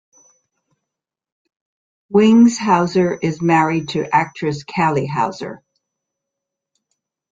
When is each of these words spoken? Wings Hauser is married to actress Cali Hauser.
Wings 2.09 2.57
Hauser 2.57 3.15
is 3.21 3.39
married 3.39 3.89
to 3.89 4.03
actress 4.11 4.63
Cali 4.63 5.05
Hauser. 5.05 5.61